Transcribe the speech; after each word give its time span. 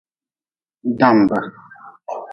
Dambe. 0.99 1.39